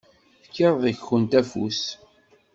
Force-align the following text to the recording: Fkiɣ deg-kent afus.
Fkiɣ 0.45 0.73
deg-kent 0.83 1.33
afus. 1.41 1.81